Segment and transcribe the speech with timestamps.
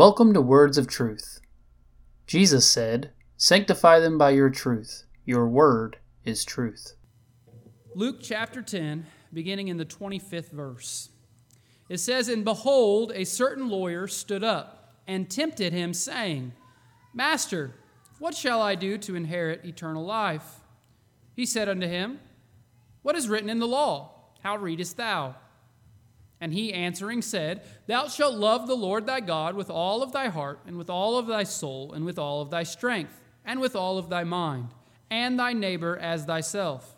[0.00, 1.42] Welcome to Words of Truth.
[2.26, 5.04] Jesus said, Sanctify them by your truth.
[5.26, 6.94] Your word is truth.
[7.94, 9.04] Luke chapter 10,
[9.34, 11.10] beginning in the 25th verse.
[11.90, 16.52] It says, And behold, a certain lawyer stood up and tempted him, saying,
[17.12, 17.74] Master,
[18.18, 20.60] what shall I do to inherit eternal life?
[21.36, 22.20] He said unto him,
[23.02, 24.30] What is written in the law?
[24.42, 25.34] How readest thou?
[26.40, 30.28] And he answering said, Thou shalt love the Lord thy God with all of thy
[30.28, 33.76] heart, and with all of thy soul, and with all of thy strength, and with
[33.76, 34.68] all of thy mind,
[35.10, 36.96] and thy neighbor as thyself.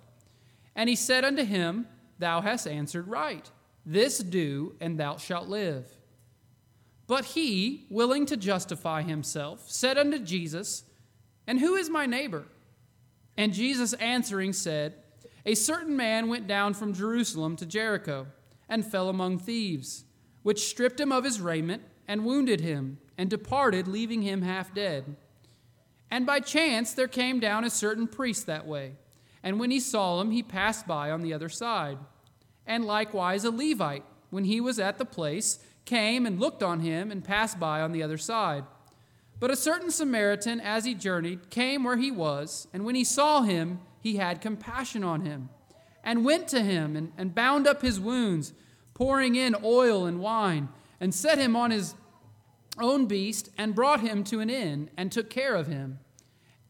[0.77, 1.89] And he said unto him,
[2.21, 3.51] Thou hast answered right.
[3.85, 5.89] This do, and thou shalt live.
[7.09, 10.85] But he, willing to justify himself, said unto Jesus,
[11.49, 12.45] And who is my neighbor?
[13.37, 14.95] And Jesus answering said,
[15.45, 18.29] A certain man went down from Jerusalem to Jericho
[18.73, 20.07] and fell among thieves,
[20.43, 25.15] which stripped him of his raiment and wounded him, and departed, leaving him half dead.
[26.11, 28.95] And by chance there came down a certain priest that way,
[29.43, 31.99] and when he saw him, he passed by on the other side.
[32.67, 37.11] And likewise a Levite, when he was at the place, came and looked on him
[37.11, 38.65] and passed by on the other side.
[39.39, 43.43] But a certain Samaritan, as he journeyed, came where he was, and when he saw
[43.43, 45.51] him, he had compassion on him,
[46.03, 48.55] and went to him and, and bound up his wounds,
[48.95, 50.69] pouring in oil and wine,
[51.01, 51.95] and set him on his
[52.81, 55.99] own beast, and brought him to an inn, and took care of him.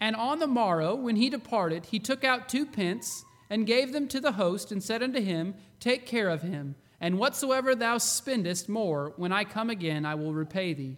[0.00, 4.08] And on the morrow, when he departed, he took out two pence, and gave them
[4.08, 8.68] to the host, and said unto him, Take care of him, and whatsoever thou spendest
[8.68, 10.96] more, when I come again, I will repay thee.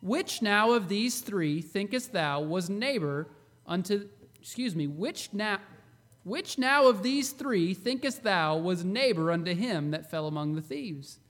[0.00, 3.28] Which now of these three thinkest thou was neighbor
[3.66, 4.08] unto,
[4.40, 5.58] excuse me, which now,
[6.28, 10.62] which now of these three thinkest thou was neighbor unto him that fell among the
[10.62, 11.20] thieves?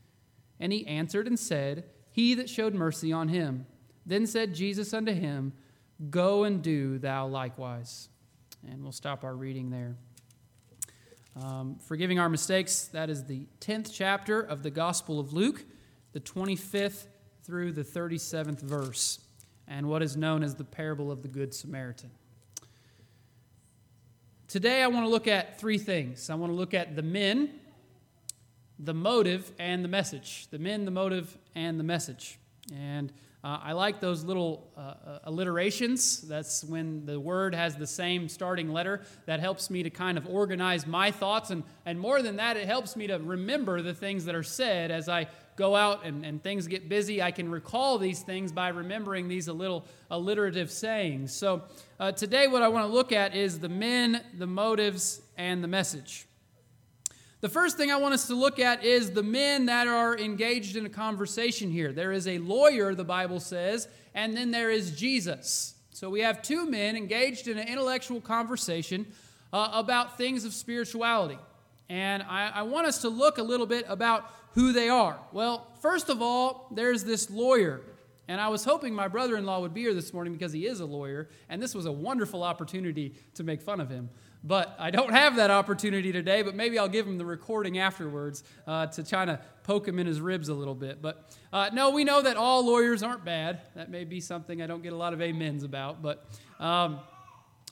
[0.60, 3.66] And he answered and said, He that showed mercy on him.
[4.04, 5.52] Then said Jesus unto him,
[6.10, 8.08] Go and do thou likewise.
[8.68, 9.96] And we'll stop our reading there.
[11.40, 15.64] Um, forgiving our mistakes, that is the 10th chapter of the Gospel of Luke,
[16.12, 17.06] the 25th
[17.44, 19.20] through the 37th verse,
[19.68, 22.10] and what is known as the parable of the Good Samaritan.
[24.48, 26.30] Today, I want to look at three things.
[26.30, 27.60] I want to look at the men,
[28.78, 30.46] the motive, and the message.
[30.50, 32.38] The men, the motive, and the message.
[32.74, 33.12] And
[33.44, 36.22] uh, I like those little uh, uh, alliterations.
[36.22, 39.02] That's when the word has the same starting letter.
[39.26, 41.50] That helps me to kind of organize my thoughts.
[41.50, 44.90] And, and more than that, it helps me to remember the things that are said
[44.90, 47.22] as I go out and, and things get busy.
[47.22, 51.32] I can recall these things by remembering these little alliterative sayings.
[51.32, 51.62] So
[52.00, 55.68] uh, today, what I want to look at is the men, the motives, and the
[55.68, 56.27] message.
[57.40, 60.74] The first thing I want us to look at is the men that are engaged
[60.74, 61.92] in a conversation here.
[61.92, 65.74] There is a lawyer, the Bible says, and then there is Jesus.
[65.90, 69.06] So we have two men engaged in an intellectual conversation
[69.52, 71.38] uh, about things of spirituality.
[71.88, 75.16] And I, I want us to look a little bit about who they are.
[75.30, 77.82] Well, first of all, there's this lawyer.
[78.26, 80.66] And I was hoping my brother in law would be here this morning because he
[80.66, 84.10] is a lawyer, and this was a wonderful opportunity to make fun of him.
[84.44, 88.44] But I don't have that opportunity today, but maybe I'll give him the recording afterwards
[88.66, 91.02] uh, to try to poke him in his ribs a little bit.
[91.02, 93.60] But uh, no, we know that all lawyers aren't bad.
[93.74, 96.02] That may be something I don't get a lot of amens about.
[96.02, 96.24] But,
[96.60, 97.00] um,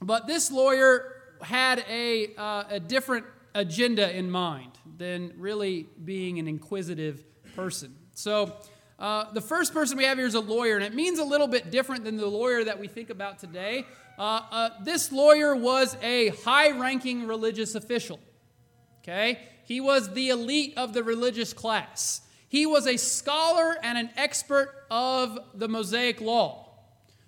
[0.03, 6.48] but this lawyer had a, uh, a different agenda in mind than really being an
[6.48, 7.94] inquisitive person.
[8.12, 8.56] So,
[8.98, 11.48] uh, the first person we have here is a lawyer, and it means a little
[11.48, 13.84] bit different than the lawyer that we think about today.
[14.19, 18.19] Uh, uh, this lawyer was a high ranking religious official.
[19.03, 19.41] Okay?
[19.65, 22.22] He was the elite of the religious class.
[22.49, 26.66] He was a scholar and an expert of the Mosaic Law.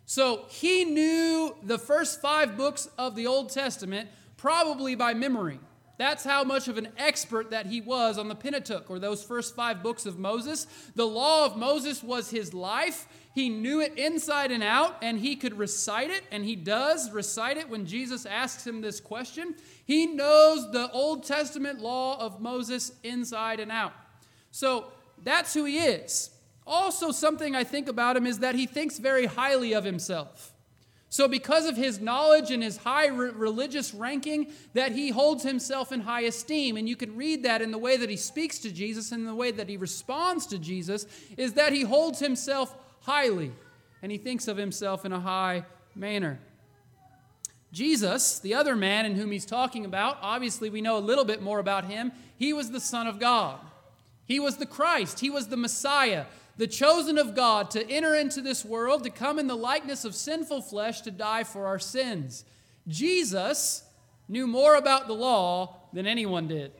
[0.06, 5.60] So he knew the first five books of the Old Testament probably by memory.
[5.99, 9.56] That's how much of an expert that he was on the Pentateuch, or those first
[9.56, 10.67] five books of Moses.
[10.94, 13.08] The law of Moses was his life.
[13.38, 17.56] He knew it inside and out, and he could recite it, and he does recite
[17.56, 19.55] it when Jesus asks him this question.
[19.85, 23.93] He knows the Old Testament law of Moses inside and out.
[24.50, 24.87] So
[25.23, 26.31] that's who he is.
[26.67, 30.52] Also, something I think about him is that he thinks very highly of himself.
[31.08, 35.93] So, because of his knowledge and his high re- religious ranking, that he holds himself
[35.93, 36.76] in high esteem.
[36.76, 39.34] And you can read that in the way that he speaks to Jesus and the
[39.34, 41.06] way that he responds to Jesus,
[41.37, 42.75] is that he holds himself
[43.08, 43.50] highly
[44.02, 45.64] and he thinks of himself in a high
[45.94, 46.38] manner.
[47.72, 51.40] Jesus, the other man in whom he's talking about, obviously we know a little bit
[51.40, 52.12] more about him.
[52.37, 53.60] He was the Son of God.
[54.26, 56.26] He was the Christ, he was the Messiah,
[56.58, 60.14] the chosen of God to enter into this world, to come in the likeness of
[60.14, 62.44] sinful flesh to die for our sins.
[62.87, 63.84] Jesus
[64.28, 66.72] knew more about the law than anyone did.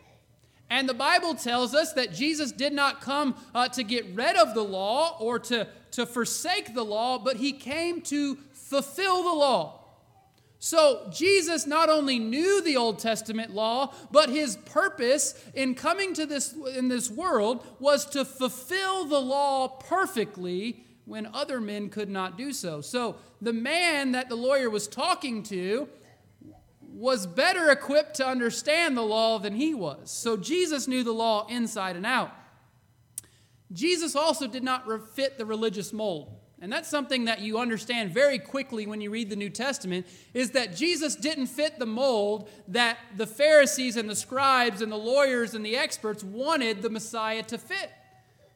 [0.70, 4.54] And the Bible tells us that Jesus did not come uh, to get rid of
[4.54, 9.78] the law or to, to forsake the law, but he came to fulfill the law.
[10.58, 16.26] So Jesus not only knew the Old Testament law, but his purpose in coming to
[16.26, 22.36] this in this world was to fulfill the law perfectly when other men could not
[22.36, 22.80] do so.
[22.80, 25.88] So the man that the lawyer was talking to
[26.98, 30.10] was better equipped to understand the law than he was.
[30.10, 32.32] So Jesus knew the law inside and out.
[33.70, 34.84] Jesus also did not
[35.14, 36.34] fit the religious mold.
[36.60, 40.50] And that's something that you understand very quickly when you read the New Testament is
[40.50, 45.54] that Jesus didn't fit the mold that the Pharisees and the scribes and the lawyers
[45.54, 47.92] and the experts wanted the Messiah to fit.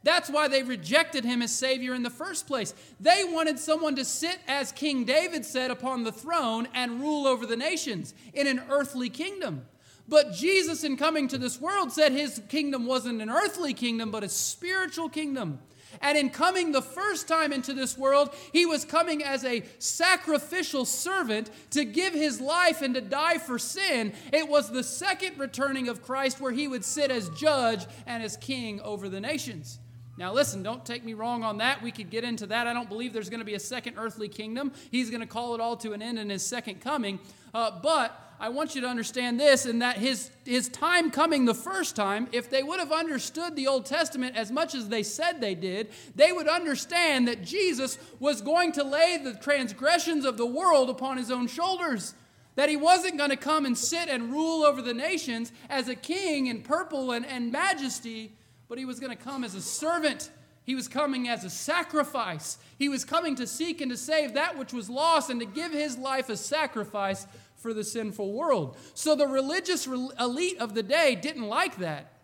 [0.05, 2.75] That's why they rejected him as Savior in the first place.
[2.99, 7.47] They wanted someone to sit, as King David said, upon the throne and rule over
[7.47, 9.65] the nations in an earthly kingdom.
[10.09, 14.25] But Jesus, in coming to this world, said his kingdom wasn't an earthly kingdom, but
[14.25, 15.61] a spiritual kingdom.
[16.01, 20.85] And in coming the first time into this world, he was coming as a sacrificial
[20.85, 24.15] servant to give his life and to die for sin.
[24.33, 28.37] It was the second returning of Christ where he would sit as judge and as
[28.37, 29.79] king over the nations.
[30.19, 31.83] Now, listen, don't take me wrong on that.
[31.83, 32.67] We could get into that.
[32.67, 34.73] I don't believe there's going to be a second earthly kingdom.
[34.91, 37.19] He's going to call it all to an end in his second coming.
[37.55, 41.55] Uh, but I want you to understand this and that his, his time coming the
[41.55, 45.41] first time, if they would have understood the Old Testament as much as they said
[45.41, 50.47] they did, they would understand that Jesus was going to lay the transgressions of the
[50.47, 52.15] world upon his own shoulders.
[52.57, 55.95] That he wasn't going to come and sit and rule over the nations as a
[55.95, 58.33] king in purple and, and majesty,
[58.73, 60.31] but he was going to come as a servant.
[60.65, 62.57] He was coming as a sacrifice.
[62.79, 65.73] He was coming to seek and to save that which was lost and to give
[65.73, 67.27] his life a sacrifice
[67.57, 68.79] for the sinful world.
[68.95, 72.15] So the religious elite of the day didn't like that.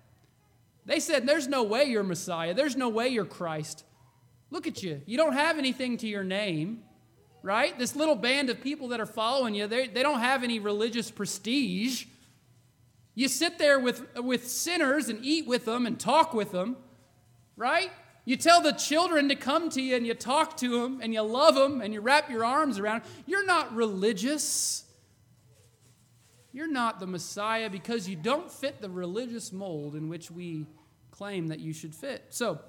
[0.87, 2.55] They said, There's no way you're Messiah.
[2.55, 3.85] There's no way you're Christ.
[4.49, 5.03] Look at you.
[5.05, 6.83] You don't have anything to your name,
[7.43, 7.79] right?
[7.79, 11.11] This little band of people that are following you, they, they don't have any religious
[11.11, 12.07] prestige.
[13.19, 16.77] You sit there with, with sinners and eat with them and talk with them,
[17.57, 17.91] right?
[18.25, 21.23] You tell the children to come to you and you talk to them and you
[21.23, 23.03] love them and you wrap your arms around.
[23.27, 24.85] You're not religious.
[26.53, 30.67] You're not the Messiah because you don't fit the religious mold in which we
[31.11, 32.27] claim that you should fit.
[32.29, 32.61] So,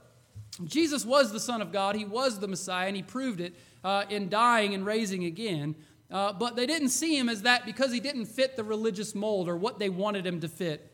[0.65, 1.95] Jesus was the Son of God.
[1.95, 3.53] He was the Messiah, and he proved it
[3.83, 5.75] uh, in dying and raising again.
[6.11, 9.47] Uh, but they didn't see him as that because he didn't fit the religious mold
[9.47, 10.91] or what they wanted him to fit.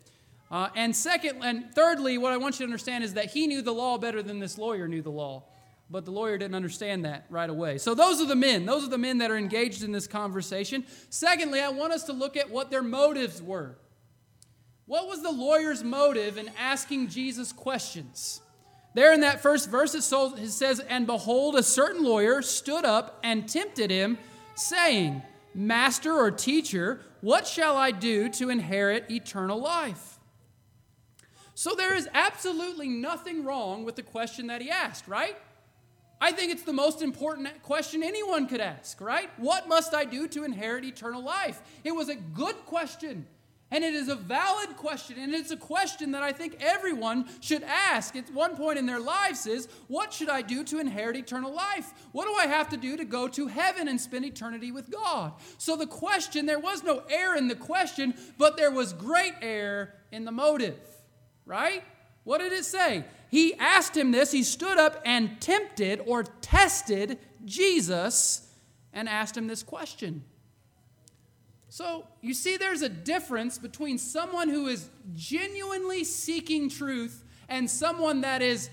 [0.52, 3.62] Uh, and second, and thirdly, what I want you to understand is that he knew
[3.62, 5.44] the law better than this lawyer knew the law
[5.90, 7.78] but the lawyer didn't understand that right away.
[7.78, 8.66] So, those are the men.
[8.66, 10.86] Those are the men that are engaged in this conversation.
[11.10, 13.78] Secondly, I want us to look at what their motives were.
[14.88, 18.42] What was the lawyer's motive in asking Jesus questions?
[18.94, 23.48] There in that first verse, it says, And behold, a certain lawyer stood up and
[23.48, 24.18] tempted him,
[24.56, 25.22] saying,
[25.54, 30.19] Master or teacher, what shall I do to inherit eternal life?
[31.54, 35.38] So there is absolutely nothing wrong with the question that he asked, right?
[36.20, 39.30] I think it's the most important question anyone could ask, right?
[39.38, 41.62] What must I do to inherit eternal life?
[41.84, 43.25] It was a good question.
[43.75, 47.62] And it is a valid question, and it's a question that I think everyone should
[47.62, 51.53] ask at one point in their lives is, what should I do to inherit eternal
[51.53, 51.91] life?
[52.13, 55.34] What do I have to do to go to heaven and spend eternity with God?
[55.58, 59.94] So the question, there was no error in the question, but there was great error
[60.10, 60.79] in the motive,
[61.46, 61.84] right?
[62.24, 63.03] What did it say?
[63.29, 64.32] he asked him this.
[64.32, 68.48] He stood up and tempted or tested Jesus
[68.94, 70.24] and asked him this question.
[71.75, 78.22] So you see, there's a difference between someone who is genuinely seeking truth and someone
[78.22, 78.70] that is,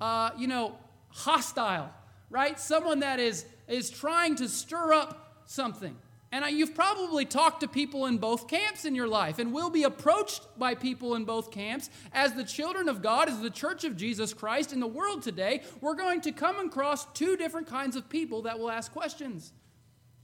[0.00, 0.78] uh, you know,
[1.10, 1.92] hostile,
[2.30, 2.58] right?
[2.58, 5.94] Someone that is, is trying to stir up something.
[6.32, 9.82] And you've probably talked to people in both camps in your life and will be
[9.82, 11.90] approached by people in both camps.
[12.14, 15.64] As the children of God, as the church of Jesus Christ in the world today,
[15.82, 19.52] we're going to come across two different kinds of people that will ask questions.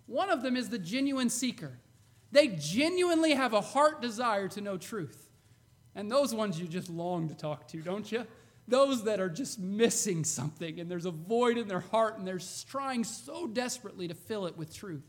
[0.07, 1.81] One of them is the genuine seeker,
[2.35, 5.31] they genuinely have a heart desire to know truth.
[5.95, 8.26] And those ones you just long to talk to, don't you?
[8.67, 12.41] Those that are just missing something and there's a void in their heart and they're
[12.69, 15.05] trying so desperately to fill it with truth.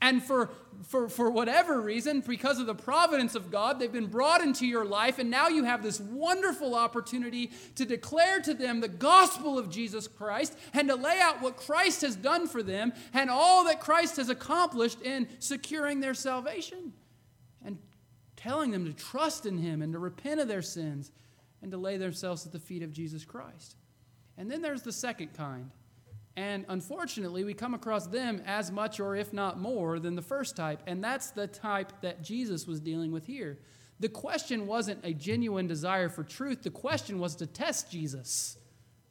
[0.00, 0.50] And for,
[0.84, 4.84] for, for whatever reason, because of the providence of God, they've been brought into your
[4.84, 9.70] life, and now you have this wonderful opportunity to declare to them the gospel of
[9.70, 13.80] Jesus Christ and to lay out what Christ has done for them and all that
[13.80, 16.92] Christ has accomplished in securing their salvation
[17.64, 17.78] and
[18.36, 21.10] telling them to trust in Him and to repent of their sins
[21.60, 23.74] and to lay themselves at the feet of Jesus Christ.
[24.36, 25.72] And then there's the second kind
[26.38, 30.54] and unfortunately, we come across them as much or if not more than the first
[30.54, 30.80] type.
[30.86, 33.58] And that's the type that Jesus was dealing with here.
[33.98, 38.56] The question wasn't a genuine desire for truth, the question was to test Jesus,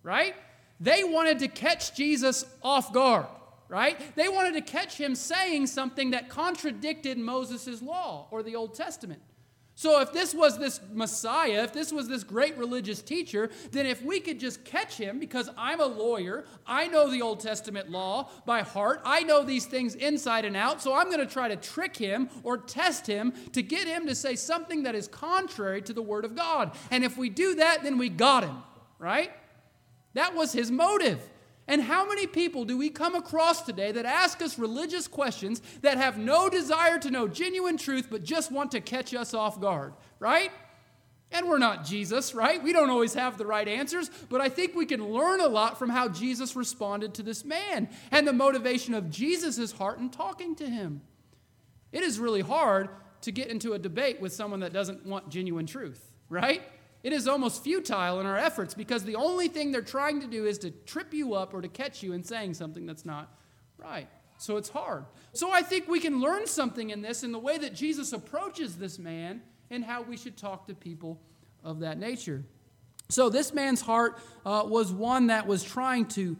[0.03, 0.35] right?
[0.79, 3.25] They wanted to catch Jesus off guard,
[3.67, 3.99] right?
[4.15, 9.21] They wanted to catch him saying something that contradicted Moses' law or the Old Testament.
[9.77, 14.01] So, if this was this Messiah, if this was this great religious teacher, then if
[14.01, 18.31] we could just catch him, because I'm a lawyer, I know the Old Testament law
[18.47, 21.55] by heart, I know these things inside and out, so I'm going to try to
[21.55, 25.93] trick him or test him to get him to say something that is contrary to
[25.93, 26.75] the Word of God.
[26.89, 28.63] And if we do that, then we got him,
[28.97, 29.29] right?
[30.15, 31.21] That was his motive.
[31.67, 35.97] And how many people do we come across today that ask us religious questions that
[35.97, 39.93] have no desire to know genuine truth but just want to catch us off guard,
[40.19, 40.51] right?
[41.31, 42.63] And we're not Jesus, right?
[42.63, 45.77] We don't always have the right answers, but I think we can learn a lot
[45.77, 50.55] from how Jesus responded to this man and the motivation of Jesus' heart in talking
[50.55, 51.01] to him.
[51.91, 52.87] It is really hard
[53.21, 56.61] to get into a debate with someone that doesn't want genuine truth, right?
[57.07, 60.45] It is almost futile in our efforts because the only thing they're trying to do
[60.45, 63.33] is to trip you up or to catch you in saying something that's not
[63.77, 64.09] right.
[64.39, 65.05] So it's hard.
[65.31, 68.75] So I think we can learn something in this in the way that Jesus approaches
[68.75, 71.21] this man and how we should talk to people
[71.63, 72.43] of that nature.
[73.07, 76.35] So this man's heart uh, was one that was trying to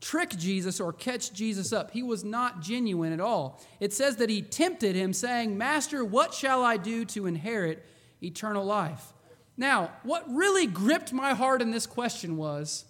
[0.00, 1.90] trick Jesus or catch Jesus up.
[1.90, 3.60] He was not genuine at all.
[3.80, 7.84] It says that he tempted him, saying, Master, what shall I do to inherit
[8.22, 9.12] eternal life?
[9.56, 12.84] Now, what really gripped my heart in this question was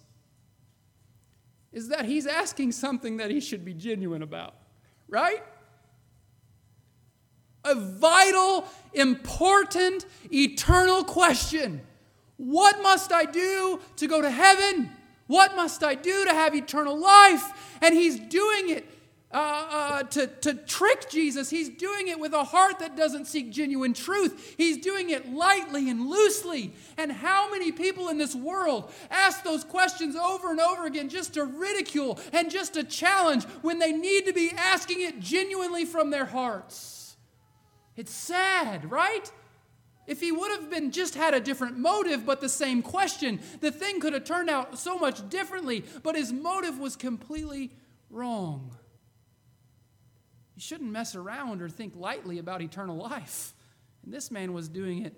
[1.72, 4.54] is that he's asking something that he should be genuine about,
[5.08, 5.42] right?
[7.64, 11.80] A vital, important, eternal question.
[12.36, 14.90] What must I do to go to heaven?
[15.28, 17.76] What must I do to have eternal life?
[17.80, 18.86] And he's doing it
[19.32, 21.48] uh, uh, to, to trick Jesus.
[21.48, 24.54] He's doing it with a heart that doesn't seek genuine truth.
[24.58, 26.74] He's doing it lightly and loosely.
[26.98, 31.34] And how many people in this world ask those questions over and over again just
[31.34, 36.10] to ridicule and just to challenge when they need to be asking it genuinely from
[36.10, 37.16] their hearts?
[37.96, 39.30] It's sad, right?
[40.06, 43.70] If he would have been just had a different motive, but the same question, the
[43.70, 47.70] thing could have turned out so much differently, but his motive was completely
[48.10, 48.76] wrong.
[50.62, 53.52] You shouldn't mess around or think lightly about eternal life.
[54.04, 55.12] And this man was doing it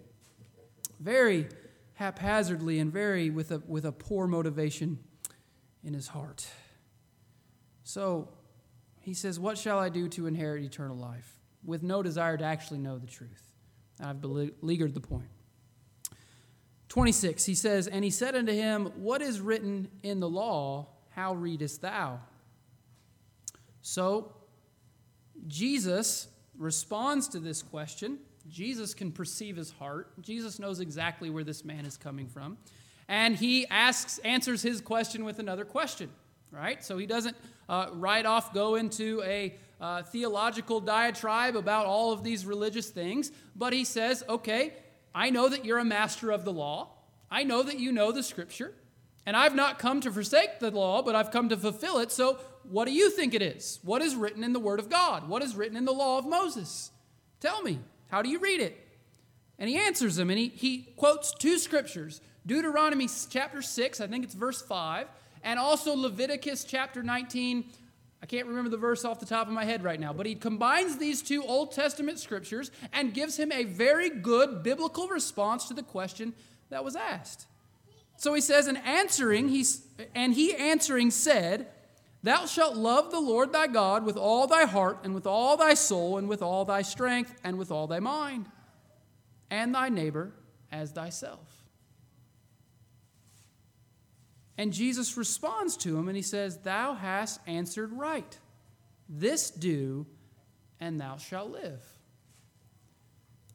[0.99, 1.49] very
[1.93, 4.99] haphazardly and very with a, with a poor motivation
[5.83, 6.47] in his heart.
[7.83, 8.31] So
[9.01, 11.37] he says, What shall I do to inherit eternal life?
[11.63, 13.53] With no desire to actually know the truth.
[14.03, 15.29] I've beleaguered the point.
[16.89, 20.89] 26, he says, And he said unto him, What is written in the law?
[21.11, 22.21] How readest thou?
[23.83, 24.33] So
[25.47, 28.19] Jesus responds to this question.
[28.49, 30.13] Jesus can perceive his heart.
[30.21, 32.59] Jesus knows exactly where this man is coming from.
[33.09, 36.11] And he asks, answers his question with another question,
[36.51, 36.83] right?
[36.85, 37.37] So he doesn't
[37.69, 43.33] uh, right off go into a uh, theological diatribe about all of these religious things,
[43.57, 44.73] but he says, okay,
[45.15, 46.91] I know that you're a master of the law.
[47.31, 48.73] I know that you know the scripture.
[49.27, 52.13] And I've not come to forsake the law, but I've come to fulfill it.
[52.13, 52.39] So,
[52.71, 53.79] what do you think it is?
[53.83, 55.29] What is written in the Word of God?
[55.29, 56.91] What is written in the law of Moses?
[57.41, 57.79] Tell me,
[58.09, 58.79] how do you read it?
[59.59, 64.25] And he answers them, and he, he quotes two scriptures Deuteronomy chapter 6, I think
[64.25, 65.07] it's verse 5,
[65.43, 67.65] and also Leviticus chapter 19.
[68.23, 70.35] I can't remember the verse off the top of my head right now, but he
[70.35, 75.75] combines these two Old Testament scriptures and gives him a very good biblical response to
[75.75, 76.33] the question
[76.71, 77.47] that was asked.
[78.17, 81.69] So he says, and answering, he's, and he answering said,
[82.25, 85.75] Thou shalt love the Lord thy God with all thy heart, and with all thy
[85.75, 88.47] soul, and with all thy strength, and with all thy mind,
[89.51, 90.33] and thy neighbor
[90.73, 91.67] as thyself.
[94.57, 98.39] And Jesus responds to him, and he says, Thou hast answered right.
[99.07, 100.07] This do,
[100.81, 101.83] and thou shalt live.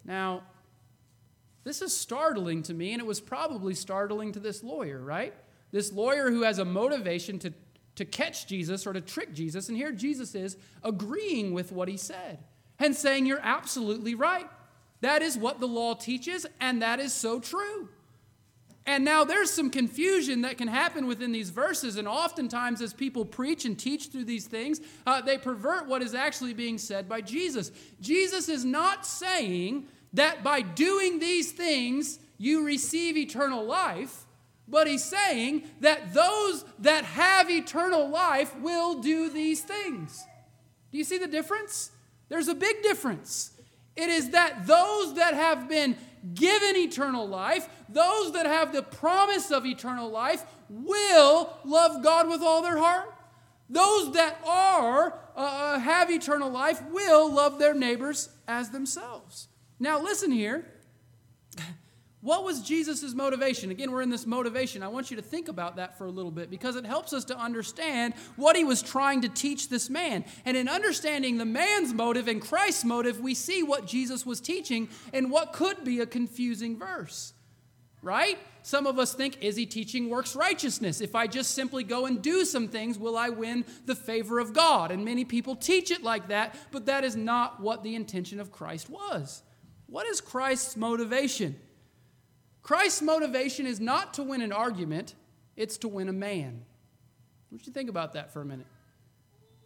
[0.05, 0.43] Now,
[1.63, 5.33] this is startling to me, and it was probably startling to this lawyer, right?
[5.71, 7.51] This lawyer who has a motivation to,
[8.00, 9.68] to catch Jesus or to trick Jesus.
[9.68, 12.39] And here Jesus is agreeing with what he said
[12.79, 14.50] and saying, You're absolutely right.
[15.01, 17.89] That is what the law teaches, and that is so true.
[18.86, 23.25] And now there's some confusion that can happen within these verses, and oftentimes, as people
[23.25, 27.20] preach and teach through these things, uh, they pervert what is actually being said by
[27.20, 27.72] Jesus.
[28.00, 34.25] Jesus is not saying that by doing these things you receive eternal life,
[34.69, 40.23] but he's saying that those that have eternal life will do these things.
[40.91, 41.91] Do you see the difference?
[42.29, 43.51] There's a big difference.
[43.95, 45.97] It is that those that have been
[46.33, 52.41] given eternal life, those that have the promise of eternal life, will love God with
[52.41, 53.13] all their heart.
[53.69, 59.47] Those that are uh, uh have eternal life will love their neighbors as themselves.
[59.79, 60.65] Now, listen here.
[62.21, 63.71] What was Jesus' motivation?
[63.71, 64.83] Again, we're in this motivation.
[64.83, 67.23] I want you to think about that for a little bit because it helps us
[67.25, 70.25] to understand what he was trying to teach this man.
[70.43, 74.89] And in understanding the man's motive and Christ's motive, we see what Jesus was teaching
[75.13, 77.33] in what could be a confusing verse.
[78.01, 78.38] Right?
[78.63, 80.99] Some of us think, is he teaching works righteousness?
[80.99, 84.53] If I just simply go and do some things, will I win the favor of
[84.53, 84.91] God?
[84.91, 88.51] And many people teach it like that, but that is not what the intention of
[88.51, 89.41] Christ was.
[89.88, 91.59] What is Christ's motivation?
[92.69, 95.15] Christ's motivation is not to win an argument,
[95.57, 96.65] it's to win a man.
[97.49, 98.67] What you think about that for a minute?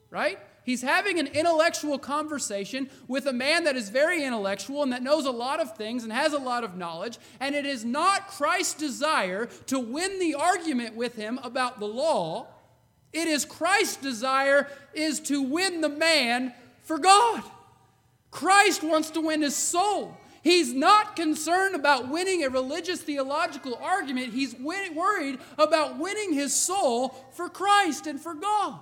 [0.09, 0.39] Right?
[0.63, 5.25] He's having an intellectual conversation with a man that is very intellectual and that knows
[5.25, 7.17] a lot of things and has a lot of knowledge.
[7.41, 12.47] And it is not Christ's desire to win the argument with him about the law.
[13.11, 17.43] It is Christ's desire is to win the man for God.
[18.31, 20.17] Christ wants to win his soul.
[20.43, 24.33] He's not concerned about winning a religious theological argument.
[24.33, 28.79] He's worried about winning his soul for Christ and for God.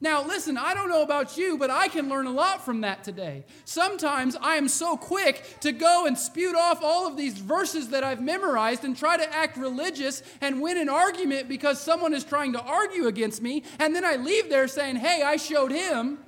[0.00, 3.02] Now, listen, I don't know about you, but I can learn a lot from that
[3.02, 3.44] today.
[3.64, 8.04] Sometimes I am so quick to go and spew off all of these verses that
[8.04, 12.52] I've memorized and try to act religious and win an argument because someone is trying
[12.52, 16.18] to argue against me, and then I leave there saying, Hey, I showed him.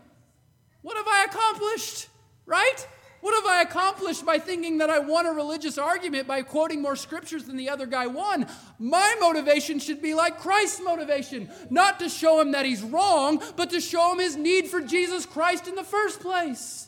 [0.80, 2.08] What have I accomplished?
[2.46, 2.88] Right?
[3.20, 6.94] What have I accomplished by thinking that I won a religious argument by quoting more
[6.94, 8.46] scriptures than the other guy won?
[8.78, 13.70] My motivation should be like Christ's motivation, not to show him that he's wrong, but
[13.70, 16.86] to show him his need for Jesus Christ in the first place.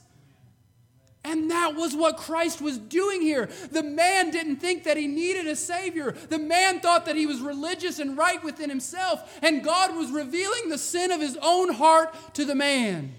[1.22, 3.50] And that was what Christ was doing here.
[3.72, 6.12] The man didn't think that he needed a Savior.
[6.12, 10.68] The man thought that he was religious and right within himself, and God was revealing
[10.68, 13.14] the sin of his own heart to the man.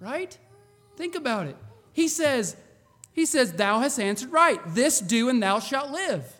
[0.00, 0.36] Right?
[0.96, 1.56] Think about it.
[1.96, 2.56] He says,
[3.14, 4.60] he says, Thou hast answered right.
[4.66, 6.30] This do, and thou shalt live.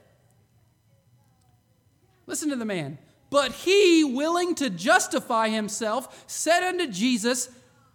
[2.26, 2.98] Listen to the man.
[3.30, 7.48] But he, willing to justify himself, said unto Jesus,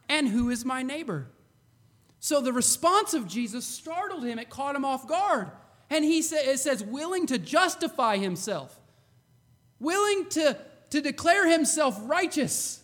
[0.09, 1.27] And who is my neighbor?
[2.19, 5.51] So the response of Jesus startled him, it caught him off guard.
[5.91, 8.75] And he sa- it says, willing to justify himself,
[9.79, 10.57] willing to,
[10.89, 12.80] to declare himself righteous.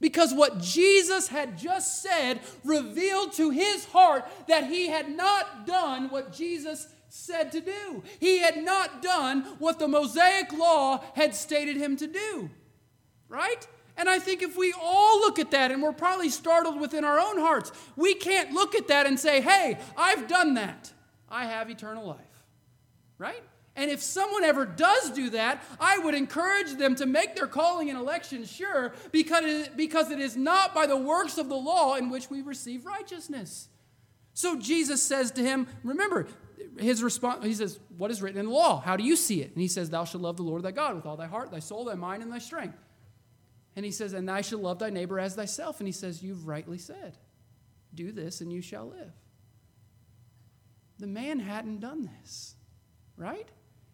[0.00, 6.08] Because what Jesus had just said revealed to his heart that he had not done
[6.08, 8.02] what Jesus said to do.
[8.18, 12.50] He had not done what the Mosaic law had stated him to do.
[13.28, 13.66] Right?
[13.96, 17.18] And I think if we all look at that and we're probably startled within our
[17.18, 20.90] own hearts, we can't look at that and say, hey, I've done that.
[21.28, 22.16] I have eternal life.
[23.18, 23.42] Right?
[23.76, 27.88] And if someone ever does do that, I would encourage them to make their calling
[27.88, 31.94] and election sure because it, because it is not by the works of the law
[31.94, 33.68] in which we receive righteousness.
[34.34, 36.26] So Jesus says to him, remember,
[36.78, 38.80] his response, he says, What is written in the law?
[38.80, 39.52] How do you see it?
[39.52, 41.58] And he says, Thou shalt love the Lord thy God with all thy heart, thy
[41.58, 42.78] soul, thy mind, and thy strength.
[43.76, 45.80] And he says, And thou shalt love thy neighbor as thyself.
[45.80, 47.16] And he says, You've rightly said,
[47.94, 49.12] Do this and you shall live.
[50.98, 52.54] The man hadn't done this,
[53.16, 53.48] right?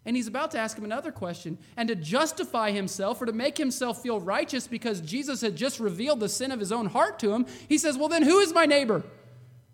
[0.07, 1.57] And he's about to ask him another question.
[1.75, 6.21] And to justify himself or to make himself feel righteous because Jesus had just revealed
[6.21, 8.65] the sin of his own heart to him, he says, Well, then who is my
[8.65, 9.03] neighbor?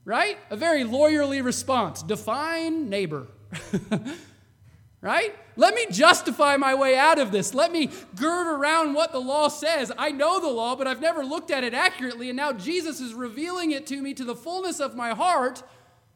[0.06, 0.39] Right?
[0.50, 2.02] A very lawyerly response.
[2.02, 3.28] Define neighbor.
[5.02, 5.36] right?
[5.56, 7.54] Let me justify my way out of this.
[7.54, 9.91] Let me gird around what the law says.
[10.00, 13.13] I know the law, but I've never looked at it accurately, and now Jesus is
[13.13, 15.62] revealing it to me to the fullness of my heart.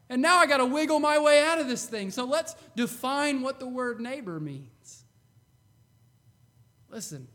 [0.09, 2.11] And now I got to wiggle my way out of this thing.
[2.11, 5.03] So let's define what the word neighbor means.
[6.89, 7.27] Listen,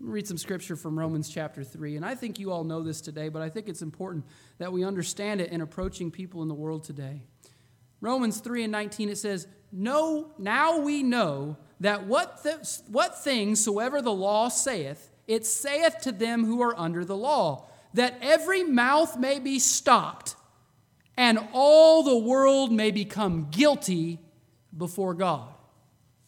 [0.00, 1.96] read some scripture from Romans chapter 3.
[1.96, 4.24] And I think you all know this today, but I think it's important
[4.58, 7.22] that we understand it in approaching people in the world today.
[8.00, 13.62] Romans 3 and 19, it says, No, now we know that what, th- what things
[13.62, 18.64] soever the law saith, it saith to them who are under the law, that every
[18.64, 20.34] mouth may be stopped,
[21.16, 24.18] and all the world may become guilty
[24.76, 25.48] before God.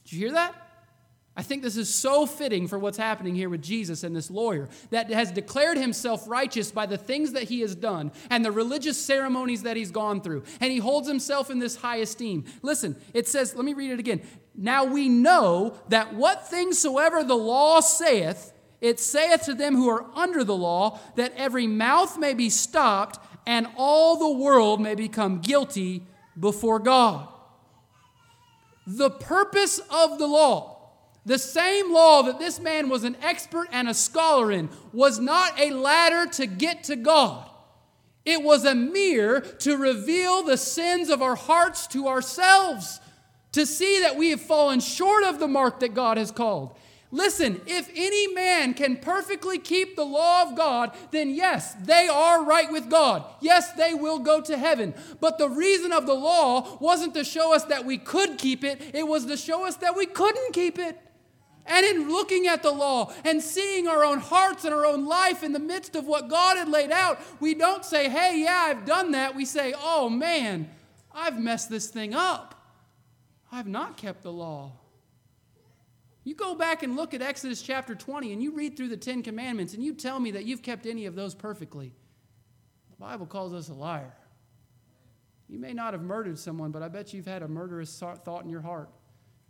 [0.04, 0.54] Did you hear that?
[1.36, 4.68] I think this is so fitting for what's happening here with Jesus and this lawyer
[4.90, 8.96] that has declared himself righteous by the things that he has done and the religious
[8.96, 10.44] ceremonies that he's gone through.
[10.60, 12.44] And he holds himself in this high esteem.
[12.62, 14.22] Listen, it says, let me read it again.
[14.54, 19.88] Now we know that what things soever the law saith, it saith to them who
[19.88, 24.94] are under the law, that every mouth may be stopped and all the world may
[24.94, 26.06] become guilty
[26.38, 27.28] before God.
[28.86, 30.74] The purpose of the law
[31.26, 35.58] the same law that this man was an expert and a scholar in was not
[35.58, 37.48] a ladder to get to God.
[38.24, 43.00] It was a mirror to reveal the sins of our hearts to ourselves,
[43.52, 46.76] to see that we have fallen short of the mark that God has called.
[47.14, 52.44] Listen, if any man can perfectly keep the law of God, then yes, they are
[52.44, 53.24] right with God.
[53.40, 54.92] Yes, they will go to heaven.
[55.20, 58.82] But the reason of the law wasn't to show us that we could keep it,
[58.92, 60.98] it was to show us that we couldn't keep it.
[61.66, 65.44] And in looking at the law and seeing our own hearts and our own life
[65.44, 68.84] in the midst of what God had laid out, we don't say, hey, yeah, I've
[68.84, 69.36] done that.
[69.36, 70.68] We say, oh man,
[71.14, 72.60] I've messed this thing up.
[73.52, 74.72] I've not kept the law.
[76.24, 79.22] You go back and look at Exodus chapter 20 and you read through the Ten
[79.22, 81.92] Commandments and you tell me that you've kept any of those perfectly.
[82.90, 84.14] The Bible calls us a liar.
[85.48, 88.50] You may not have murdered someone, but I bet you've had a murderous thought in
[88.50, 88.88] your heart.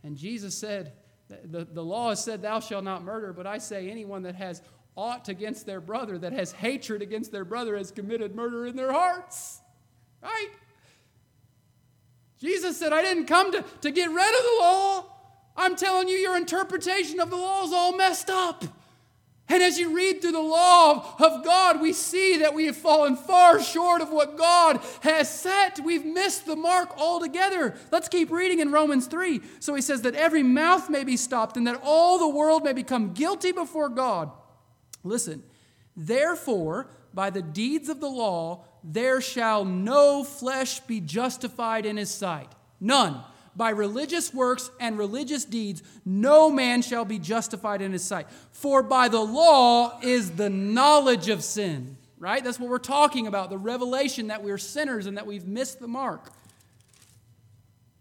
[0.02, 0.92] And Jesus said,
[1.28, 4.60] the, the law has said, Thou shalt not murder, but I say, anyone that has
[4.96, 8.92] aught against their brother, that has hatred against their brother, has committed murder in their
[8.92, 9.60] hearts.
[10.22, 10.50] Right?
[12.38, 15.13] Jesus said, I didn't come to, to get rid of the law.
[15.56, 18.64] I'm telling you, your interpretation of the law is all messed up.
[19.48, 23.14] And as you read through the law of God, we see that we have fallen
[23.14, 25.80] far short of what God has set.
[25.80, 27.74] We've missed the mark altogether.
[27.92, 29.42] Let's keep reading in Romans 3.
[29.60, 32.72] So he says that every mouth may be stopped and that all the world may
[32.72, 34.30] become guilty before God.
[35.02, 35.42] Listen,
[35.94, 42.10] therefore, by the deeds of the law, there shall no flesh be justified in his
[42.10, 42.50] sight.
[42.80, 43.22] None
[43.56, 48.26] by religious works and religious deeds, no man shall be justified in his sight.
[48.52, 52.42] For by the law is the knowledge of sin, right?
[52.42, 55.88] That's what we're talking about the revelation that we're sinners and that we've missed the
[55.88, 56.30] mark.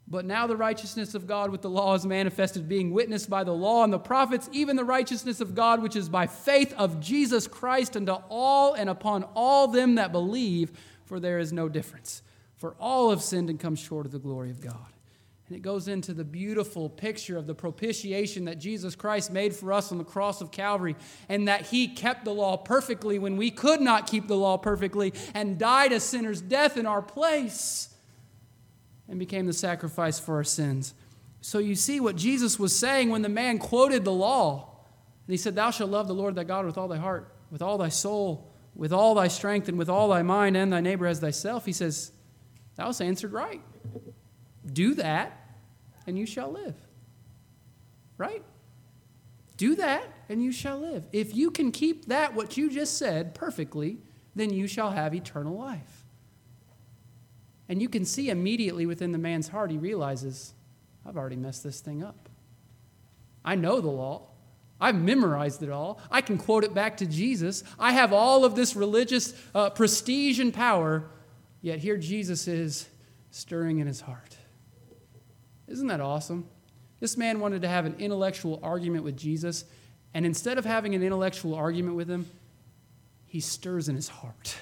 [0.08, 3.54] But now the righteousness of God with the law is manifested, being witnessed by the
[3.54, 7.48] law and the prophets, even the righteousness of God which is by faith of Jesus
[7.48, 10.72] Christ unto all and upon all them that believe,
[11.06, 12.22] for there is no difference.
[12.58, 14.93] For all have sinned and come short of the glory of God.
[15.48, 19.74] And it goes into the beautiful picture of the propitiation that Jesus Christ made for
[19.74, 20.96] us on the cross of Calvary,
[21.28, 25.14] and that He kept the law perfectly when we could not keep the law perfectly,
[25.34, 27.90] and died a sinner's death in our place,
[29.10, 30.94] and became the sacrifice for our sins.
[31.42, 34.70] So you see what Jesus was saying when the man quoted the law.
[35.28, 37.62] And he said, Thou shalt love the Lord thy God with all thy heart, with
[37.62, 41.06] all thy soul, with all thy strength, and with all thy mind, and thy neighbor
[41.06, 41.66] as thyself.
[41.66, 42.14] He says,
[42.78, 43.62] Thou hast answered right.
[44.72, 45.40] Do that,
[46.08, 46.76] and you shall live.
[48.18, 48.44] Right?
[49.58, 51.06] Do that, and you shall live.
[51.12, 53.98] If you can keep that, what you just said, perfectly,
[54.36, 56.06] then you shall have eternal life.
[57.70, 60.54] And you can see immediately within the man's heart, he realizes,
[61.06, 62.30] I've already messed this thing up.
[63.44, 64.28] I know the law.
[64.80, 66.00] I've memorized it all.
[66.12, 67.64] I can quote it back to Jesus.
[67.80, 71.06] I have all of this religious uh, prestige and power,
[71.62, 72.90] yet here Jesus is
[73.32, 74.33] stirring in his heart.
[75.68, 76.48] Isn't that awesome?
[77.00, 79.66] This man wanted to have an intellectual argument with Jesus,
[80.14, 82.28] and instead of having an intellectual argument with him,
[83.26, 84.58] he stirs in his heart.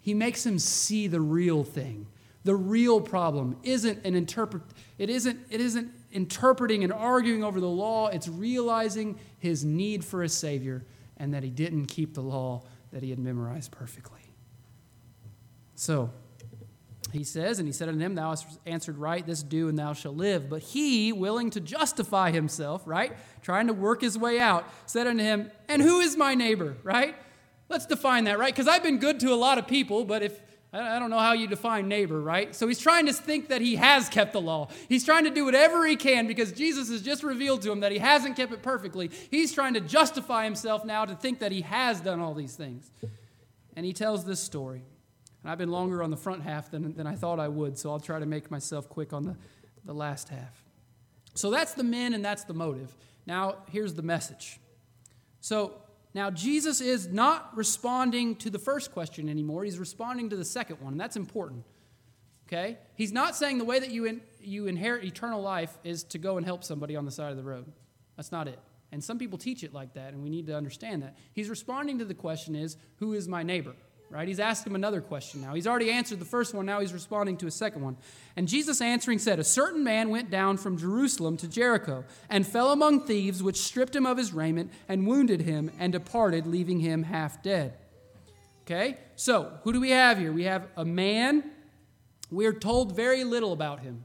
[0.00, 2.06] He makes him see the real thing.
[2.44, 4.62] The real problem isn't an interpret
[4.98, 10.22] it isn't it isn't interpreting and arguing over the law, it's realizing his need for
[10.22, 10.84] a savior
[11.16, 14.20] and that he didn't keep the law that he had memorized perfectly.
[15.74, 16.10] So,
[17.12, 19.92] he says, And he said unto him, Thou hast answered right, this do, and thou
[19.92, 20.48] shalt live.
[20.48, 25.22] But he, willing to justify himself, right, trying to work his way out, said unto
[25.22, 27.14] him, And who is my neighbor, right?
[27.68, 28.52] Let's define that, right?
[28.52, 30.40] Because I've been good to a lot of people, but if
[30.72, 32.54] I don't know how you define neighbor, right?
[32.54, 34.68] So he's trying to think that he has kept the law.
[34.88, 37.90] He's trying to do whatever he can because Jesus has just revealed to him that
[37.90, 39.10] he hasn't kept it perfectly.
[39.32, 42.88] He's trying to justify himself now to think that he has done all these things.
[43.74, 44.82] And he tells this story.
[45.42, 47.90] And I've been longer on the front half than, than I thought I would, so
[47.90, 49.36] I'll try to make myself quick on the,
[49.84, 50.64] the last half.
[51.34, 52.94] So that's the men and that's the motive.
[53.26, 54.58] Now, here's the message.
[55.40, 55.74] So,
[56.12, 59.64] now Jesus is not responding to the first question anymore.
[59.64, 61.64] He's responding to the second one, and that's important.
[62.48, 62.78] Okay?
[62.96, 66.36] He's not saying the way that you, in, you inherit eternal life is to go
[66.36, 67.72] and help somebody on the side of the road.
[68.16, 68.58] That's not it.
[68.92, 71.16] And some people teach it like that, and we need to understand that.
[71.32, 73.74] He's responding to the question is, who is my neighbor?
[74.10, 74.26] Right?
[74.26, 75.54] He's asked him another question now.
[75.54, 77.96] He's already answered the first one, now he's responding to a second one.
[78.34, 82.72] And Jesus answering said, A certain man went down from Jerusalem to Jericho and fell
[82.72, 87.04] among thieves, which stripped him of his raiment and wounded him and departed, leaving him
[87.04, 87.74] half dead.
[88.62, 88.98] Okay?
[89.14, 90.32] So, who do we have here?
[90.32, 91.48] We have a man.
[92.32, 94.02] We're told very little about him.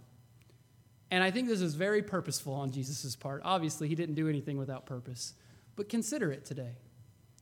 [1.10, 3.42] And I think this is very purposeful on Jesus' part.
[3.44, 5.34] Obviously, he didn't do anything without purpose.
[5.76, 6.74] But consider it today.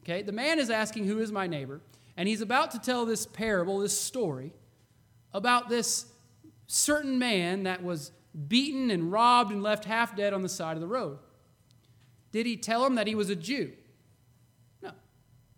[0.04, 0.21] Okay?
[0.21, 1.82] The man is asking, Who is my neighbor?
[2.15, 4.54] And he's about to tell this parable, this story,
[5.34, 6.06] about this
[6.67, 8.12] certain man that was
[8.47, 11.19] beaten and robbed and left half dead on the side of the road.
[12.32, 13.73] Did he tell him that he was a Jew?
[14.82, 14.91] No.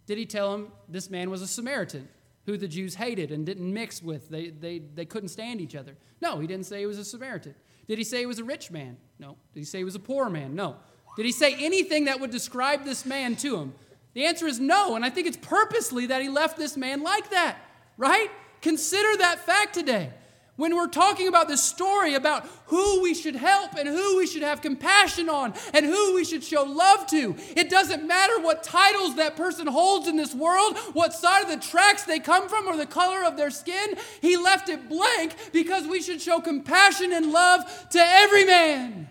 [0.05, 2.07] Did he tell him this man was a Samaritan
[2.45, 4.29] who the Jews hated and didn't mix with?
[4.29, 5.95] They, they, they couldn't stand each other.
[6.21, 7.55] No, he didn't say he was a Samaritan.
[7.87, 8.97] Did he say he was a rich man?
[9.19, 9.37] No.
[9.53, 10.55] Did he say he was a poor man?
[10.55, 10.75] No.
[11.15, 13.73] Did he say anything that would describe this man to him?
[14.15, 17.31] The answer is no, and I think it's purposely that he left this man like
[17.31, 17.57] that,
[17.97, 18.31] right?
[18.61, 20.09] Consider that fact today.
[20.55, 24.41] When we're talking about this story about who we should help and who we should
[24.41, 29.17] have compassion on and who we should show love to, it doesn't matter what titles
[29.17, 32.77] that person holds in this world, what side of the tracks they come from, or
[32.77, 33.95] the color of their skin.
[34.21, 39.09] He left it blank because we should show compassion and love to every man,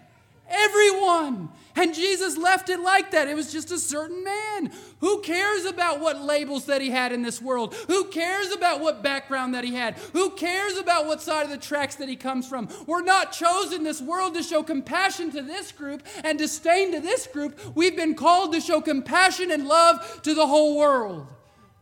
[0.48, 1.50] everyone.
[1.76, 3.26] And Jesus left it like that.
[3.26, 4.70] It was just a certain man.
[5.00, 7.74] Who cares about what labels that he had in this world?
[7.88, 9.94] Who cares about what background that he had?
[10.12, 12.68] Who cares about what side of the tracks that he comes from?
[12.86, 17.26] We're not chosen this world to show compassion to this group and disdain to this
[17.26, 17.58] group.
[17.74, 21.26] We've been called to show compassion and love to the whole world.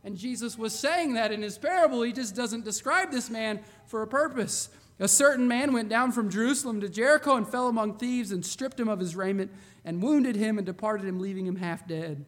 [0.04, 2.02] And Jesus was saying that in his parable.
[2.02, 4.70] He just doesn't describe this man for a purpose.
[4.98, 8.78] A certain man went down from Jerusalem to Jericho and fell among thieves and stripped
[8.78, 9.50] him of his raiment
[9.84, 12.24] and wounded him and departed him, leaving him half dead.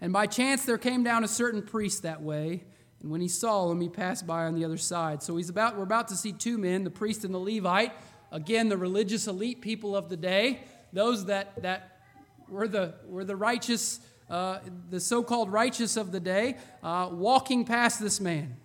[0.00, 2.64] And by chance there came down a certain priest that way,
[3.02, 5.22] and when he saw him, he passed by on the other side.
[5.22, 7.92] So he's about, we're about to see two men, the priest and the Levite,
[8.30, 10.60] again, the religious elite people of the day,
[10.92, 12.00] those that, that
[12.48, 14.58] were, the, were the righteous, uh,
[14.90, 18.56] the so called righteous of the day, uh, walking past this man.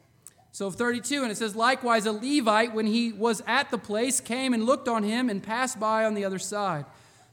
[0.52, 4.54] So 32, and it says, Likewise, a Levite, when he was at the place, came
[4.54, 6.86] and looked on him and passed by on the other side.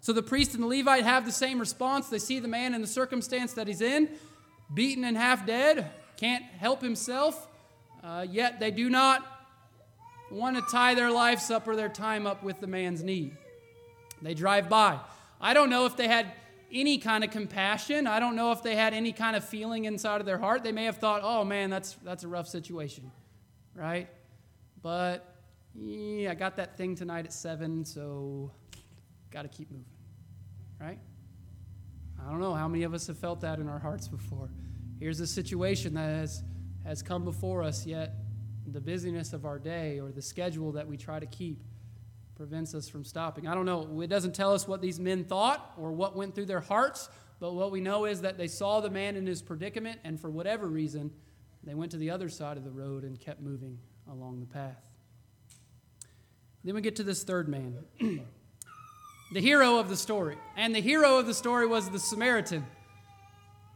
[0.03, 2.09] So the priest and the Levite have the same response.
[2.09, 4.11] They see the man in the circumstance that he's in,
[4.75, 7.47] beaten and half dead, can't help himself,
[8.03, 9.25] uh, yet they do not
[10.33, 13.37] want to tie their lives up or their time up with the man's need.
[14.21, 14.99] They drive by.
[15.41, 16.33] I don't know if they had
[16.73, 18.09] any kind of compassion.
[18.09, 20.65] I don't know if they had any kind of feeling inside of their heart.
[20.65, 23.13] They may have thought, oh man, that's, that's a rough situation,
[23.77, 24.09] right?
[24.83, 25.33] But
[25.77, 28.51] yeah, I got that thing tonight at 7, so
[29.31, 29.92] got to keep moving
[30.83, 30.99] right?
[32.21, 34.51] I don't know how many of us have felt that in our hearts before.
[34.99, 36.43] Here's a situation that has,
[36.85, 38.15] has come before us, yet
[38.67, 41.63] the busyness of our day or the schedule that we try to keep
[42.35, 43.47] prevents us from stopping.
[43.47, 44.01] I don't know.
[44.01, 47.55] It doesn't tell us what these men thought or what went through their hearts, but
[47.55, 50.67] what we know is that they saw the man in his predicament, and for whatever
[50.67, 51.13] reason,
[51.63, 53.79] they went to the other side of the road and kept moving
[54.11, 54.83] along the path.
[56.65, 57.77] Then we get to this third man.
[59.33, 60.37] the hero of the story.
[60.57, 62.67] And the hero of the story was the Samaritan.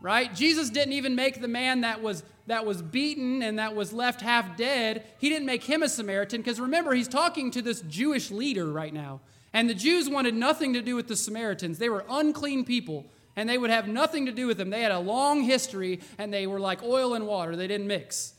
[0.01, 0.35] Right?
[0.35, 4.21] Jesus didn't even make the man that was that was beaten and that was left
[4.21, 8.31] half dead, he didn't make him a Samaritan because remember he's talking to this Jewish
[8.31, 9.21] leader right now.
[9.53, 11.79] And the Jews wanted nothing to do with the Samaritans.
[11.79, 14.71] They were unclean people and they would have nothing to do with them.
[14.71, 17.57] They had a long history and they were like oil and water.
[17.57, 18.35] They didn't mix.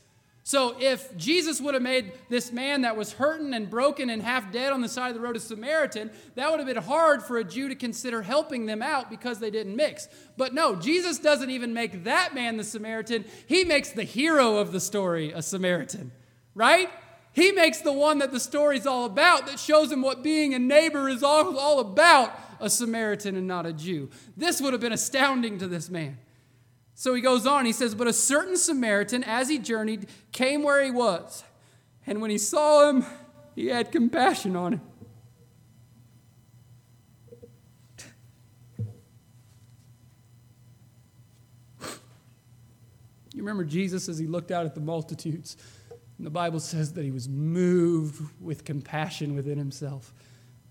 [0.48, 4.50] So if Jesus would have made this man that was hurting and broken and half
[4.50, 7.36] dead on the side of the road a Samaritan, that would have been hard for
[7.36, 10.08] a Jew to consider helping them out because they didn't mix.
[10.38, 13.26] But no, Jesus doesn't even make that man the Samaritan.
[13.46, 16.12] He makes the hero of the story a Samaritan,
[16.54, 16.88] right?
[17.34, 20.58] He makes the one that the story's all about that shows him what being a
[20.58, 24.08] neighbor is all, all about a Samaritan and not a Jew.
[24.34, 26.16] This would have been astounding to this man.
[26.98, 30.84] So he goes on, he says, But a certain Samaritan, as he journeyed, came where
[30.84, 31.44] he was.
[32.08, 33.06] And when he saw him,
[33.54, 34.80] he had compassion on him.
[43.32, 45.56] You remember Jesus as he looked out at the multitudes.
[46.16, 50.12] And the Bible says that he was moved with compassion within himself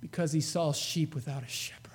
[0.02, 1.87] because he saw sheep without a shepherd.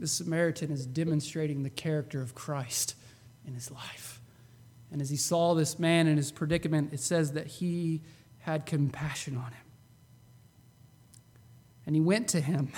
[0.00, 2.96] The Samaritan is demonstrating the character of Christ
[3.46, 4.20] in his life.
[4.90, 8.00] And as he saw this man in his predicament, it says that he
[8.40, 9.66] had compassion on him.
[11.86, 12.72] And he went to him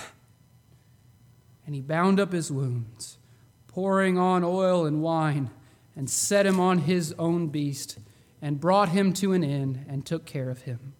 [1.65, 3.17] and he bound up his wounds,
[3.67, 5.49] pouring on oil and wine,
[5.95, 7.99] and set him on his own beast,
[8.41, 10.93] and brought him to an inn and took care of him.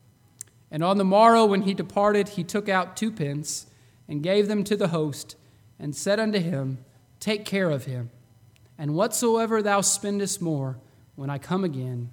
[0.71, 3.67] And on the morrow, when he departed, he took out two pence
[4.07, 5.35] and gave them to the host,
[5.83, 6.77] and said unto him,
[7.19, 8.09] Take care of him,
[8.77, 10.79] and whatsoever thou spendest more,
[11.15, 12.09] when I come again,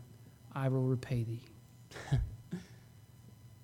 [0.52, 1.44] I will repay thee.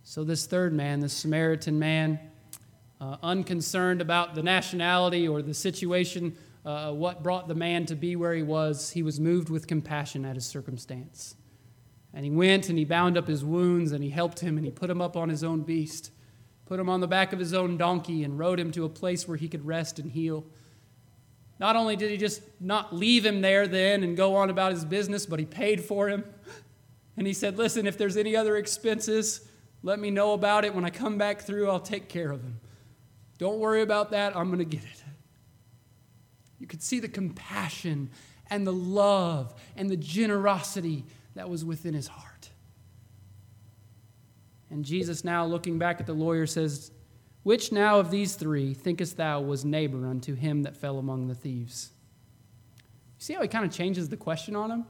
[0.05, 2.21] so, this third man, this Samaritan man,
[3.01, 8.15] uh, unconcerned about the nationality or the situation, uh, what brought the man to be
[8.15, 11.35] where he was, he was moved with compassion at his circumstance.
[12.15, 14.71] And he went and he bound up his wounds and he helped him and he
[14.71, 16.13] put him up on his own beast,
[16.67, 19.27] put him on the back of his own donkey, and rode him to a place
[19.27, 20.45] where he could rest and heal.
[21.59, 24.85] Not only did he just not leave him there then and go on about his
[24.85, 26.25] business, but he paid for him.
[27.17, 29.49] And he said, Listen, if there's any other expenses,
[29.83, 30.75] let me know about it.
[30.75, 32.61] When I come back through, I'll take care of him.
[33.39, 34.37] Don't worry about that.
[34.37, 35.05] I'm going to get it.
[36.59, 38.11] You could see the compassion
[38.49, 42.36] and the love and the generosity that was within his heart.
[44.71, 46.91] And Jesus, now looking back at the lawyer, says,
[47.43, 51.35] Which now of these three thinkest thou was neighbor unto him that fell among the
[51.35, 51.91] thieves?
[53.19, 54.87] You see how he kind of changes the question on him?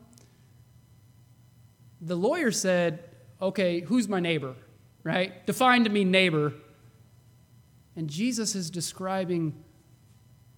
[2.00, 3.04] The lawyer said,
[3.40, 4.54] Okay, who's my neighbor?
[5.02, 5.46] Right?
[5.46, 6.54] Define to me neighbor.
[7.94, 9.54] And Jesus is describing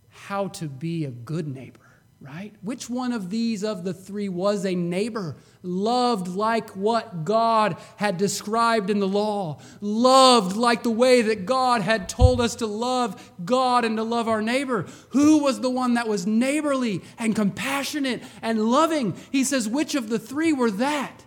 [0.09, 1.88] how to be a good neighbor
[2.21, 2.53] right?
[2.63, 8.17] Which one of these of the three was a neighbor, loved like what God had
[8.17, 13.33] described in the law, loved like the way that God had told us to love
[13.45, 14.87] God and to love our neighbor?
[15.11, 19.17] Who was the one that was neighborly and compassionate and loving?
[19.31, 21.25] He says, Which of the three were that?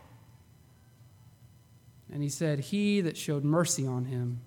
[2.11, 4.41] And he said, He that showed mercy on him.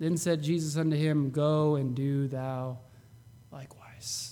[0.00, 2.80] Then said Jesus unto him, Go and do thou
[3.52, 4.31] likewise.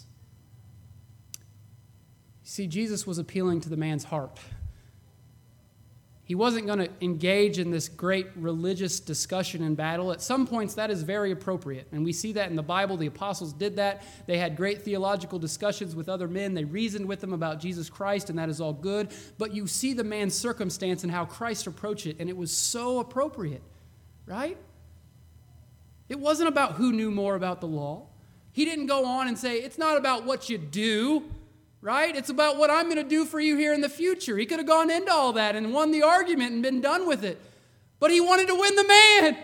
[2.51, 4.37] See, Jesus was appealing to the man's heart.
[6.25, 10.11] He wasn't going to engage in this great religious discussion and battle.
[10.11, 11.87] At some points, that is very appropriate.
[11.93, 12.97] And we see that in the Bible.
[12.97, 14.03] The apostles did that.
[14.27, 16.55] They had great theological discussions with other men.
[16.55, 19.15] They reasoned with them about Jesus Christ, and that is all good.
[19.39, 22.99] But you see the man's circumstance and how Christ approached it, and it was so
[22.99, 23.63] appropriate,
[24.27, 24.57] right?
[26.09, 28.09] It wasn't about who knew more about the law.
[28.51, 31.31] He didn't go on and say, it's not about what you do,
[31.83, 32.15] right?
[32.15, 34.37] It's about what I'm going to do for you here in the future.
[34.37, 37.25] He could have gone into all that and won the argument and been done with
[37.25, 37.41] it.
[37.99, 39.37] But he wanted to win the man.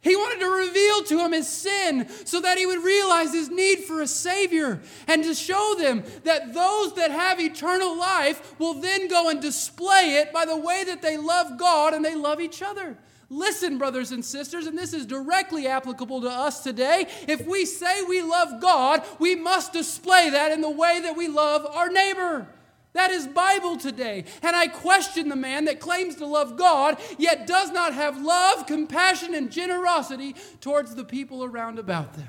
[0.00, 3.80] He wanted to reveal to him his sin so that he would realize his need
[3.80, 9.08] for a Savior and to show them that those that have eternal life will then
[9.08, 12.62] go and display it by the way that they love God and they love each
[12.62, 12.96] other.
[13.28, 17.06] Listen, brothers and sisters, and this is directly applicable to us today.
[17.26, 21.26] If we say we love God, we must display that in the way that we
[21.26, 22.46] love our neighbor.
[22.92, 24.24] That is Bible today.
[24.42, 28.66] And I question the man that claims to love God, yet does not have love,
[28.66, 32.28] compassion, and generosity towards the people around about them.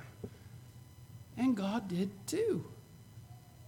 [1.38, 2.66] And God did too.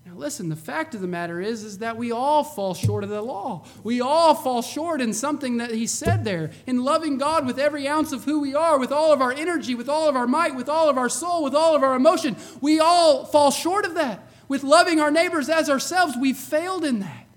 [0.10, 3.12] Now listen, the fact of the matter is is that we all fall short of
[3.12, 3.64] the law.
[3.84, 6.50] We all fall short in something that he said there.
[6.66, 9.76] In loving God with every ounce of who we are, with all of our energy,
[9.76, 12.36] with all of our might, with all of our soul, with all of our emotion,
[12.60, 14.28] we all fall short of that.
[14.48, 17.28] With loving our neighbors as ourselves, we've failed in that.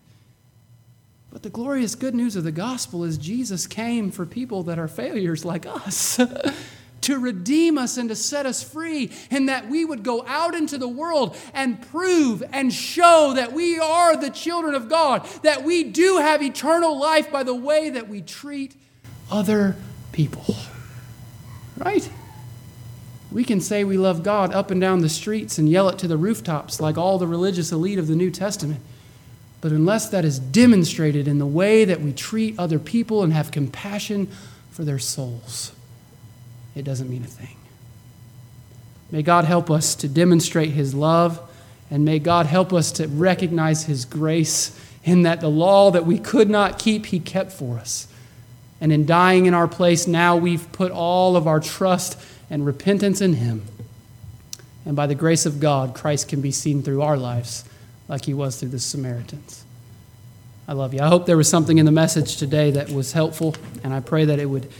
[1.31, 4.89] But the glorious good news of the gospel is Jesus came for people that are
[4.89, 6.19] failures like us.
[7.03, 10.79] to redeem us and to set us free, and that we would go out into
[10.79, 15.85] the world and prove and show that we are the children of God, that we
[15.85, 18.75] do have eternal life by the way that we treat
[19.31, 19.77] other
[20.13, 20.57] people.
[21.77, 22.09] Right?
[23.31, 26.09] We can say we love God up and down the streets and yell it to
[26.09, 28.81] the rooftops like all the religious elite of the New Testament.
[29.63, 33.51] But unless that is demonstrated in the way that we treat other people and have
[33.51, 34.29] compassion
[34.71, 35.73] for their souls,
[36.75, 37.57] it doesn't mean a thing.
[39.11, 41.41] May God help us to demonstrate His love,
[41.91, 46.19] and may God help us to recognize His grace in that the law that we
[46.19, 48.09] could not keep, He kept for us.
[48.81, 52.19] And in dying in our place, now we've put all of our trust
[52.49, 53.65] and repentance in Him.
[54.87, 57.65] And by the grace of God, Christ can be seen through our lives
[58.09, 59.65] like He was through the Samaritans.
[60.67, 61.01] I love you.
[61.01, 63.55] I hope there was something in the message today that was helpful,
[63.85, 64.71] and I pray that it would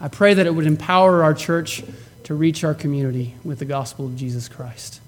[0.00, 1.82] I pray that it would empower our church
[2.24, 5.00] to reach our community with the gospel of Jesus Christ.